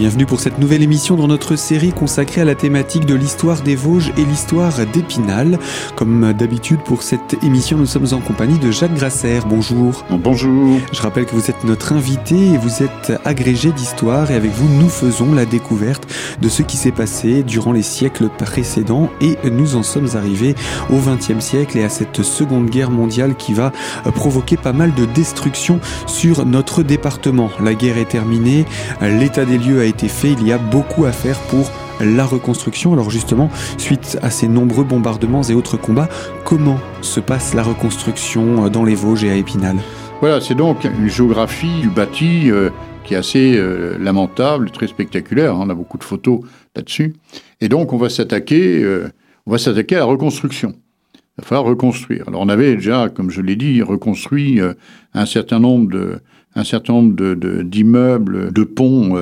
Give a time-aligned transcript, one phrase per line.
[0.00, 3.76] bienvenue pour cette nouvelle émission dans notre série consacrée à la thématique de l'histoire des
[3.76, 5.58] Vosges et l'histoire d'Épinal.
[5.94, 9.40] Comme d'habitude pour cette émission, nous sommes en compagnie de Jacques Grasser.
[9.46, 10.06] Bonjour.
[10.08, 10.78] Bonjour.
[10.90, 14.70] Je rappelle que vous êtes notre invité et vous êtes agrégé d'histoire et avec vous
[14.80, 16.06] nous faisons la découverte
[16.40, 20.54] de ce qui s'est passé durant les siècles précédents et nous en sommes arrivés
[20.88, 23.70] au XXe siècle et à cette seconde guerre mondiale qui va
[24.14, 27.50] provoquer pas mal de destruction sur notre département.
[27.62, 28.64] La guerre est terminée,
[29.02, 32.92] l'état des lieux a été fait, il y a beaucoup à faire pour la reconstruction.
[32.92, 36.08] Alors justement, suite à ces nombreux bombardements et autres combats,
[36.44, 39.76] comment se passe la reconstruction dans les Vosges et à Épinal?
[40.20, 42.68] Voilà, c'est donc une géographie du bâti euh,
[43.04, 45.54] qui est assez euh, lamentable, très spectaculaire.
[45.54, 45.62] Hein.
[45.62, 46.40] On a beaucoup de photos
[46.76, 47.14] là-dessus.
[47.62, 49.08] Et donc, on va s'attaquer, euh,
[49.46, 50.74] à la reconstruction.
[51.14, 52.24] Il va falloir reconstruire.
[52.28, 54.60] Alors, on avait déjà, comme je l'ai dit, reconstruit
[55.14, 56.20] un certain nombre de,
[56.54, 59.16] un certain nombre d'immeubles, de, de, ponts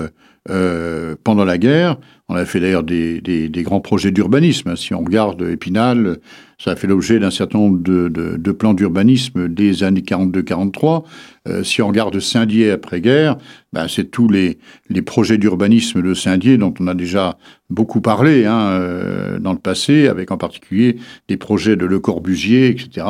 [0.50, 1.98] euh, pendant la guerre.
[2.30, 4.76] On a fait d'ailleurs des, grands projets d'urbanisme.
[4.76, 6.18] Si on regarde Épinal,
[6.58, 11.04] ça a fait l'objet d'un certain nombre de, plans d'urbanisme des années 42-43.
[11.48, 13.38] Euh, si on regarde Saint-Dié après-guerre,
[13.72, 14.58] ben, c'est tous les,
[15.06, 17.38] projets d'urbanisme de Saint-Dié dont on a déjà
[17.70, 20.96] beaucoup parlé hein, euh, dans le passé, avec en particulier
[21.28, 23.06] des projets de Le Corbusier, etc.,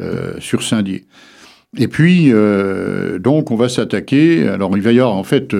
[0.00, 1.06] euh, sur Saint-Dié.
[1.76, 2.32] Et puis,
[3.20, 4.48] donc, on va s'attaquer.
[4.48, 5.54] Alors, il va y avoir en fait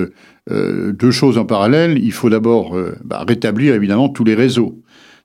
[0.51, 1.97] euh, deux choses en parallèle.
[1.97, 4.81] Il faut d'abord euh, bah, rétablir évidemment tous les réseaux,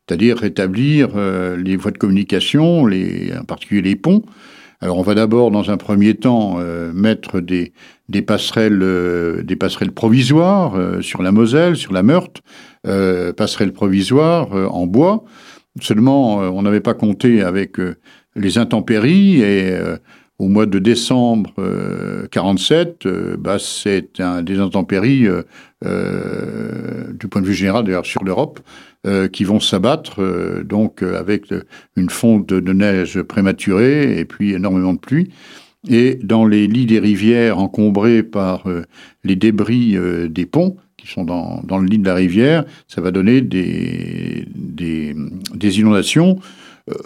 [0.06, 4.22] c'est-à-dire rétablir euh, les voies de communication, en particulier les ponts.
[4.80, 6.58] Alors, on va d'abord, dans un premier temps,
[6.92, 7.72] mettre des,
[8.10, 12.42] des passerelles, des passerelles provisoires sur la Moselle, sur la Meurthe,
[12.82, 15.24] passerelles provisoires en bois.
[15.80, 17.78] Seulement, on n'avait pas compté avec
[18.36, 19.74] les intempéries et
[20.38, 25.42] au mois de décembre euh, 47, euh, bah, c'est un des intempéries euh,
[25.84, 28.60] euh du point de vue général d'ailleurs sur l'Europe
[29.06, 30.20] euh, qui vont s'abattre
[30.64, 31.54] donc avec
[31.96, 35.30] une fonte de, neige prématurée et puis énormément de pluie.
[35.88, 38.64] Et dans les lits des rivières encombrés par
[39.22, 39.98] les débris
[40.30, 44.46] des ponts qui sont dans, dans, le lit de la rivière, ça va donner des,
[44.54, 45.14] des,
[45.78, 46.63] inondations euh,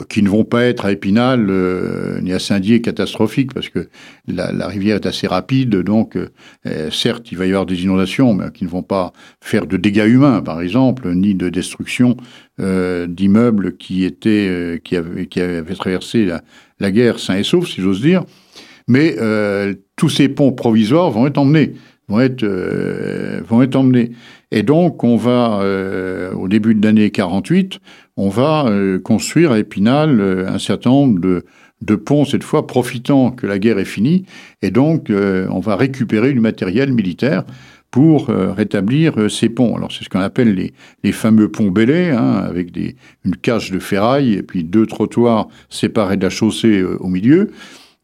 [0.09, 3.89] qui ne vont pas être à Épinal euh, ni à Saint-Dié catastrophiques parce que
[4.27, 8.35] la, la, rivière est assez rapide, donc euh, certes il va y avoir des inondations,
[8.35, 12.17] mais qui ne vont pas faire de dégâts humains, par exemple, ni de destruction
[12.59, 16.43] euh, d'immeubles qui étaient qui avaient, qui avaient traversé la,
[16.81, 18.25] la guerre sains et saufs, si j'ose dire.
[18.89, 19.17] Mais
[19.97, 21.75] tous ces ponts provisoires vont être emmenés
[22.09, 24.13] vont être, euh, vont être emmenés.
[24.51, 27.81] Et donc, on va, euh, au début de l'année 48,
[28.17, 31.45] on va euh, construire à Épinal euh, un certain nombre de,
[31.83, 34.25] de ponts, cette fois profitant que la guerre est finie.
[34.63, 37.45] Et donc, euh, on va récupérer du matériel militaire
[37.91, 39.77] pour euh, rétablir ces ponts.
[39.77, 40.73] Alors, c'est ce qu'on appelle les,
[41.05, 45.49] les fameux ponts bélés, hein, avec des, une cage de ferraille et puis deux trottoirs
[45.69, 47.51] séparés de la chaussée au milieu.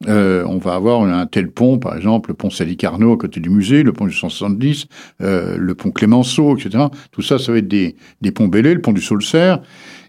[0.06, 3.48] Euh, on va avoir un tel pont, par exemple, le pont Salicarno à côté du
[3.48, 4.86] musée, le pont du 170,
[5.22, 6.84] euh, le pont Clémenceau, etc.
[7.10, 9.56] Tout ça, ça va être des, des ponts bélés, le pont du Saulcer.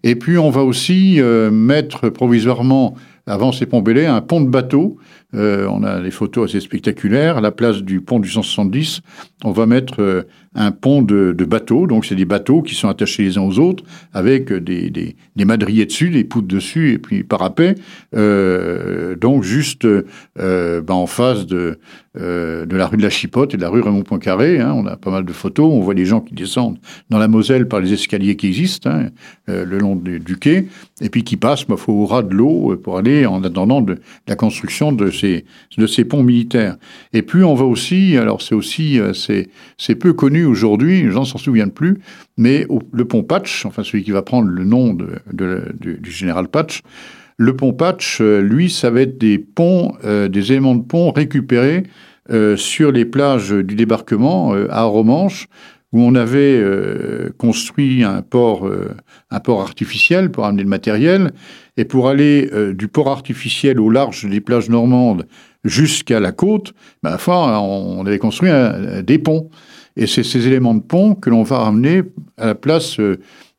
[0.03, 4.49] Et puis, on va aussi euh, mettre provisoirement, avant ces ponts bélés, un pont de
[4.49, 4.97] bateau.
[5.35, 7.37] Euh, on a des photos assez spectaculaires.
[7.37, 9.01] À la place du pont du 170,
[9.43, 10.23] on va mettre euh,
[10.55, 11.87] un pont de, bateaux.
[11.87, 16.09] Donc, c'est des bateaux qui sont attachés les uns aux autres avec des, madriers dessus,
[16.09, 17.75] des poutres dessus et puis parapet.
[18.15, 21.77] Euh, donc, juste ben, en face de,
[22.13, 24.59] la rue de la Chipote et de la rue Raymond Poincaré.
[24.59, 25.69] Hein, on a pas mal de photos.
[25.71, 26.77] On voit des gens qui descendent
[27.09, 29.09] dans la Moselle par les escaliers qui existent hein,
[29.47, 30.67] le long du, quai
[31.01, 33.97] et puis qui passent ma foi, au ras de l'eau pour aller en attendant de
[34.27, 35.24] la construction de ces,
[35.77, 36.77] de ces ponts militaires.
[37.13, 41.37] Et puis, on va aussi, alors c'est aussi, c'est peu connu aujourd'hui, les gens s'en
[41.37, 41.99] souviennent plus,
[42.37, 46.81] mais le pont Patch, enfin celui qui va prendre le nom de, du, général Patch,
[47.37, 51.83] le pont Patch, lui, ça va être des ponts, euh, des éléments de pont récupérés
[52.31, 55.47] euh, sur les plages du débarquement euh, à Romanche,
[55.91, 58.95] où on avait euh, construit un port, euh,
[59.31, 61.31] un port artificiel pour amener le matériel,
[61.77, 65.25] et pour aller euh, du port artificiel au large des plages normandes
[65.63, 66.73] jusqu'à la côte,
[67.05, 68.51] enfin, on, avait construit
[69.03, 69.49] des ponts.
[69.95, 72.03] Et c'est ces éléments de pont que l'on va ramener
[72.37, 72.99] à la place,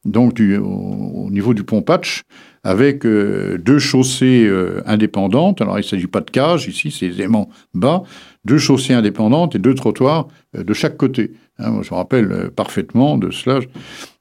[0.05, 2.23] donc, au, au, niveau du pont Patch,
[2.63, 4.49] avec deux chaussées
[4.85, 5.61] indépendantes.
[5.63, 8.05] Alors, il ne s'agit pas de cage, ici, c'est des éléments bas,
[8.45, 11.33] deux chaussées indépendantes et deux trottoirs de chaque côté.
[11.59, 13.61] Hein, je me rappelle euh, parfaitement de cela,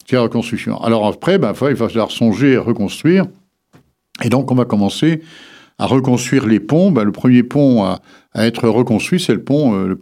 [0.05, 0.81] c'est la reconstruction.
[0.81, 3.25] Alors, après, ben, il va falloir songer à reconstruire.
[4.23, 5.21] Et donc, on va commencer
[5.77, 6.91] à reconstruire les ponts.
[6.91, 7.99] Ben, le premier pont à,
[8.35, 9.97] être reconstruit, c'est le pont, euh, le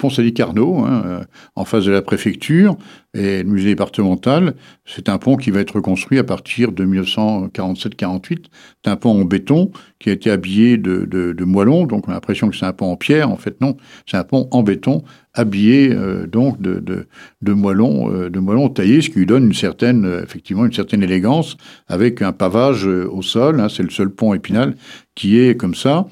[0.85, 1.23] hein, euh,
[1.55, 2.77] en face de la préfecture
[3.13, 4.55] et le musée départemental.
[4.85, 8.45] C'est un pont qui va être reconstruit à partir de 1947-48.
[8.83, 12.11] C'est un pont en béton qui a été habillé de, de, de moellons, donc on
[12.11, 13.29] a l'impression que c'est un pont en pierre.
[13.29, 17.07] En fait, non, c'est un pont en béton habillé euh, donc de, de,
[17.41, 21.57] de moellons, de moellons taillés, ce qui lui donne une certaine, effectivement, une certaine élégance
[21.87, 23.59] avec un pavage au sol.
[23.59, 24.75] Hein, c'est le seul pont épinal
[25.15, 26.05] qui est comme ça.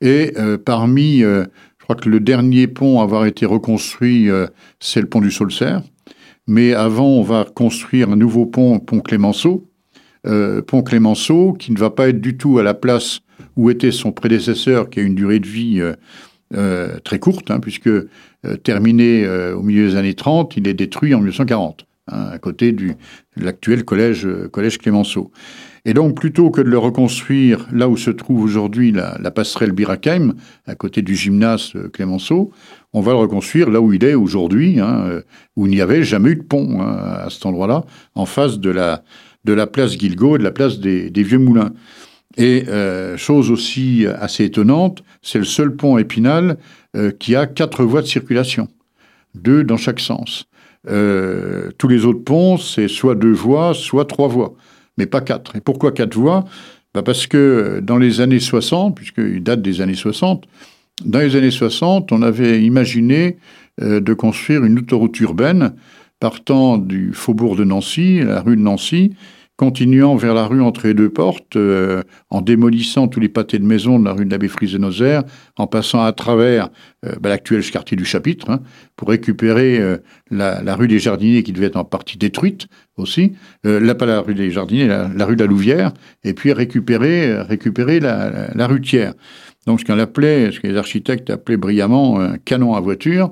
[0.00, 0.34] Et
[0.64, 1.22] parmi
[1.84, 4.46] je crois que le dernier pont à avoir été reconstruit, euh,
[4.80, 5.82] c'est le pont du Saulcerre.
[6.46, 9.68] Mais avant, on va construire un nouveau pont, pont Clémenceau.
[10.26, 13.20] Euh, pont Clémenceau, qui ne va pas être du tout à la place
[13.56, 15.82] où était son prédécesseur, qui a une durée de vie
[16.54, 17.90] euh, très courte, hein, puisque
[18.62, 22.94] terminé au milieu des années 30, il est détruit en 1940, hein, à côté de
[23.36, 25.30] l'actuel collège, collège Clémenceau.
[25.86, 30.34] Et donc, plutôt que de le reconstruire là où se trouve aujourd'hui la, passerelle Birakheim,
[30.66, 32.52] à côté du gymnase euh, Clémenceau,
[32.94, 35.22] on va le reconstruire là où il est aujourd'hui, hein, euh,
[35.56, 37.84] où il n'y avait jamais eu de pont hein, à cet endroit-là,
[38.14, 41.72] en face de la, place Guilgaud et de la place des, Vieux Moulins.
[42.38, 46.56] Et euh, chose aussi assez étonnante, c'est le seul pont épinal
[47.18, 48.68] qui a quatre voies de circulation,
[49.34, 50.46] deux dans chaque sens.
[50.86, 54.54] tous les autres ponts, c'est soit deux voies, soit trois voies
[54.98, 55.56] mais pas quatre.
[55.56, 56.44] Et pourquoi quatre voies
[56.92, 60.44] bah Parce que dans les années 60, puisqu'il date des années 60,
[61.04, 63.36] dans les années 60, on avait imaginé
[63.82, 65.74] euh, de construire une autoroute urbaine
[66.20, 69.14] partant du faubourg de Nancy, la rue de Nancy,
[69.56, 73.64] continuant vers la rue entre les deux portes, euh, en démolissant tous les pâtés de
[73.64, 74.78] maison de la rue de l'abbé Frise
[75.56, 76.70] en passant à travers
[77.06, 78.60] euh, bah, l'actuel quartier du Chapitre, hein,
[78.96, 79.98] pour récupérer euh,
[80.30, 82.66] la, rue des Jardiniers qui devait être en partie détruite
[82.96, 83.32] aussi,
[83.64, 85.92] là pas la rue des Jardiniers, la, rue de la Louvière,
[86.22, 87.44] et puis récupérer,
[88.00, 89.10] la, la, rue Thiers.
[89.66, 93.30] Donc ce qu'on appelait, ce que les architectes appelaient brillamment un canon à voiture,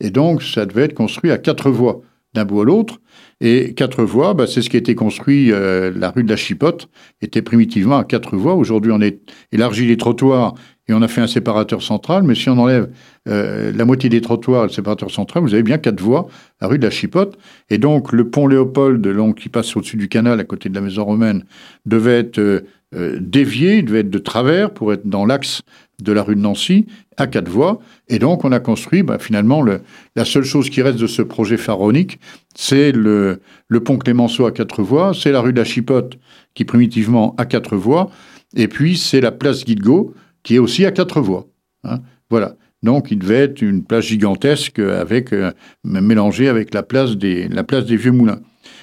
[0.00, 2.02] et donc ça devait être construit à quatre voies
[2.34, 3.00] d'un bout à l'autre.
[3.40, 6.36] Et quatre voies, bah, c'est ce qui a été construit, euh, la rue de la
[6.36, 6.88] Chipote
[7.22, 8.54] était primitivement à quatre voies.
[8.54, 9.08] Aujourd'hui, on a
[9.52, 10.54] élargi les trottoirs
[10.88, 12.22] et on a fait un séparateur central.
[12.22, 12.90] Mais si on enlève
[13.28, 16.28] euh, la moitié des trottoirs et le séparateur central, vous avez bien quatre voies,
[16.60, 17.38] la rue de la Chipote.
[17.70, 20.82] Et donc, le pont Léopold, long, qui passe au-dessus du canal, à côté de la
[20.82, 21.44] maison romaine,
[21.86, 25.62] devait être euh, dévié, devait être de travers pour être dans l'axe
[26.02, 26.86] de la rue de Nancy
[27.16, 27.80] à quatre voies.
[28.08, 29.82] Et donc, on a construit, bah, finalement, le,
[30.16, 32.18] la seule chose qui reste de ce projet pharaonique,
[32.54, 33.40] c'est le,
[33.84, 36.18] pont Clémenceau à quatre voies, c'est la rue de la Chipote,
[36.54, 38.10] qui primitivement a quatre voies,
[38.54, 41.46] et puis c'est la place Guilgaud, qui est aussi à quatre voies.
[41.84, 42.00] Hein.
[42.30, 42.56] Voilà.
[42.82, 45.52] Donc, il devait être une place gigantesque avec, euh,
[45.84, 48.40] mélangée avec la place des, la place des Vieux Moulins.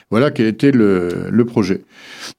[0.09, 1.81] Voilà quel était le, projet.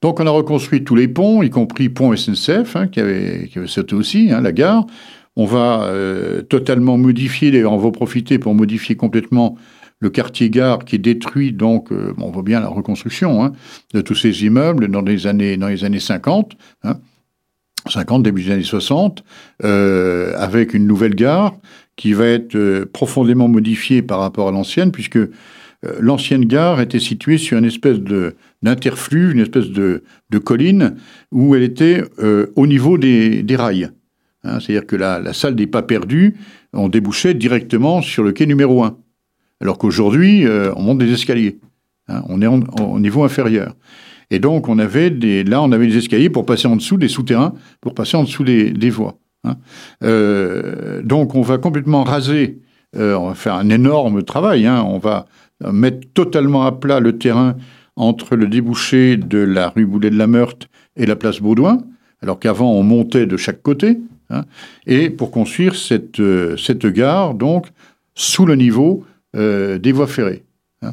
[0.01, 3.59] Donc on a reconstruit tous les ponts, y compris pont SNCF, hein, qui, avait, qui
[3.67, 4.87] sauté aussi, hein, la gare.
[5.37, 9.57] On va euh, totalement modifier, d'ailleurs on va profiter pour modifier complètement
[10.01, 13.53] le quartier gare qui est détruit, donc euh, on voit bien la reconstruction hein,
[13.93, 16.57] de tous ces immeubles dans les années, dans les années 50.
[17.89, 19.25] 50, début des années 60,
[19.65, 21.55] euh, avec une nouvelle gare
[21.97, 25.19] qui va être profondément modifiée par rapport à l'ancienne, puisque
[26.01, 27.99] l'ancienne gare était située sur une espèce
[28.63, 30.03] d'interflux, une espèce de,
[30.45, 30.97] colline,
[31.31, 33.91] où elle était euh, au niveau des, rails.
[34.45, 36.37] Hein, c'est-à-dire que la, salle des pas perdus,
[36.73, 38.97] on débouchait directement sur le quai numéro 1.
[39.61, 41.59] Alors qu'aujourd'hui, euh, on monte des escaliers.
[42.09, 43.75] Hein, on est au niveau inférieur.
[44.31, 47.09] Et donc, on avait des, là, on avait des escaliers pour passer en dessous des
[47.09, 49.19] souterrains, pour passer en dessous des, voies.
[49.45, 49.57] Hein.
[51.03, 52.61] donc, on va complètement raser,
[52.97, 54.69] on va faire un énorme travail.
[54.69, 55.27] On va
[55.61, 57.57] mettre totalement à plat le terrain
[57.99, 61.83] entre le débouché de la rue Boulet de la Meurthe et la place Baudouin,
[62.23, 63.99] alors qu'avant on montait de chaque côté,
[64.31, 64.45] hein,
[64.87, 67.67] et pour construire cette, euh, cette gare, donc,
[68.15, 69.05] sous le niveau
[69.35, 70.45] euh, des voies ferrées.
[70.83, 70.93] Hein.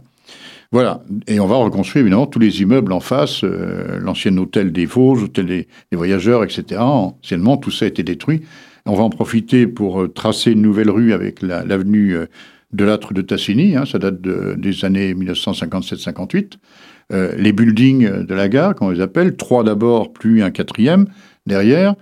[0.71, 4.87] Voilà, et on va reconstruire évidemment tous les immeubles en face, euh, l'ancien hôtel des
[4.87, 6.81] Vosges, hôtel des, voyageurs, etc.
[6.81, 8.41] Anciennement, tout ça a été détruit.
[8.85, 12.15] On va en profiter pour tracer une nouvelle rue avec l'avenue
[12.75, 16.53] de l'âtre de Tassini, hein, ça date des années 1957-58.
[17.13, 21.05] Euh, les buildings de la gare, qu'on les appelle, trois d'abord, plus un quatrième
[21.45, 21.95] derrière.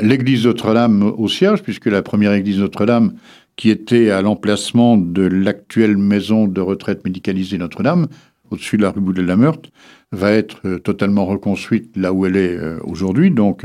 [0.00, 3.14] L'église Notre-Dame au Cierge, puisque la première église Notre-Dame,
[3.56, 8.06] qui était à l'emplacement de l'actuelle maison de retraite médicalisée Notre-Dame,
[8.50, 9.70] au-dessus de la rue Boulet de la Meurthe,
[10.12, 13.64] va être euh, totalement reconstruite là où elle est euh, aujourd'hui, donc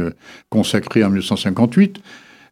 [0.50, 2.00] consacrée en 1958,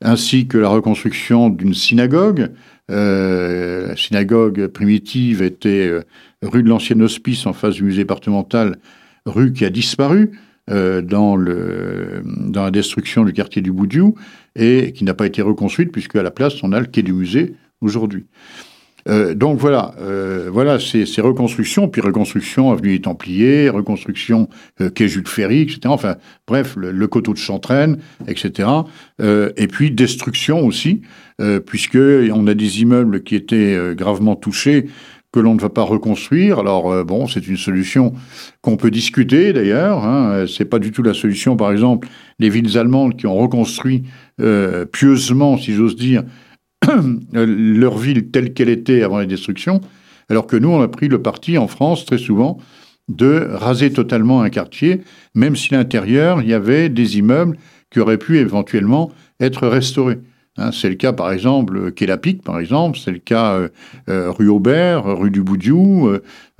[0.03, 2.51] ainsi que la reconstruction d'une synagogue,
[2.91, 6.03] euh, la synagogue primitive était euh,
[6.41, 8.77] rue de l'Ancien Hospice en face du musée départemental,
[9.25, 10.31] rue qui a disparu.
[10.69, 14.15] dans, le, dans la destruction du quartier du Boudiou
[14.55, 17.11] et qui n'a pas été reconstruite puisque à la place on a le quai du
[17.11, 18.27] musée aujourd'hui.
[19.09, 24.47] Euh, donc voilà, euh, voilà ces, reconstructions, puis reconstruction avenue des Templiers, reconstruction
[24.81, 25.81] euh, quai Jules Ferry, etc.
[25.85, 26.15] Enfin
[26.47, 28.69] bref, le, coteau de Chantraine, etc.
[29.21, 31.01] Euh, et puis destruction aussi,
[31.41, 34.87] euh, puisque on a des immeubles qui étaient gravement touchés
[35.31, 36.59] que l'on ne va pas reconstruire.
[36.59, 38.13] Alors bon, c'est une solution
[38.61, 40.03] qu'on peut discuter d'ailleurs.
[40.05, 40.45] Hein.
[40.47, 42.07] C'est pas du tout la solution, par exemple,
[42.37, 44.03] les villes allemandes qui ont reconstruit
[44.91, 46.23] pieusement, si j'ose dire,
[47.33, 49.81] leur ville telle qu'elle était avant la destruction,
[50.29, 52.57] alors que nous, on a pris le parti en France très souvent
[53.09, 55.01] de raser totalement un quartier,
[55.35, 57.57] même si l'intérieur, il y avait des immeubles
[57.91, 60.19] qui auraient pu éventuellement être restaurés.
[60.57, 63.69] Hein, c'est le cas, par exemple, la Pique, par exemple, c'est le cas euh,
[64.09, 66.09] euh, rue Aubert, rue du Boudiou,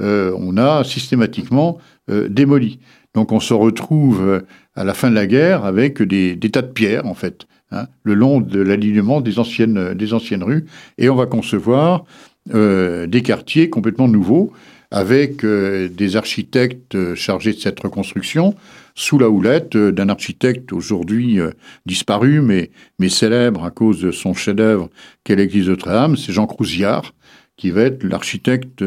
[0.01, 1.77] euh, on a systématiquement
[2.09, 2.79] démoli.
[3.13, 4.43] Donc on se retrouve
[4.75, 7.45] à la fin de la guerre avec des tas de pierres, en fait.
[7.73, 9.79] Hein, le long de l'alignement des anciennes,
[10.43, 10.65] rues,
[10.99, 12.05] et on va concevoir
[12.53, 14.53] euh, des quartiers complètement nouveaux,
[14.91, 18.53] avec euh, des architectes chargés de cette reconstruction,
[18.93, 21.49] sous la houlette d'un architecte aujourd'hui euh,
[21.87, 22.69] disparu, mais,
[23.09, 24.89] célèbre à cause de son chef-d'œuvre
[25.23, 27.13] qu'est l'église de Notre-Dame, c'est Jean Crouziard,
[27.57, 28.83] qui va être l'architecte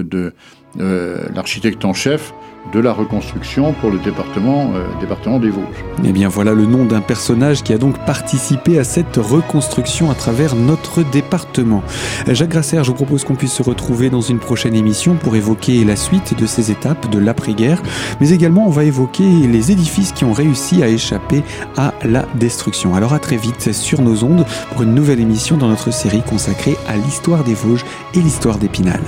[1.85, 2.33] en chef
[2.73, 5.85] de la reconstruction pour le département, euh, département des Vosges.
[6.05, 10.15] Eh bien voilà le nom d'un personnage qui a donc participé à cette reconstruction à
[10.15, 11.83] travers notre département.
[12.29, 15.85] Jacques Grasser, je vous propose qu'on puisse se retrouver dans une prochaine émission pour évoquer
[15.85, 17.83] la suite de ces étapes de l'après-guerre,
[18.21, 21.43] mais également on va évoquer les édifices qui ont réussi à échapper
[21.77, 22.95] à la destruction.
[22.95, 26.77] Alors à très vite sur nos ondes pour une nouvelle émission dans notre série consacrée
[26.89, 29.01] à l'histoire des Vosges et l'histoire d'Épinal.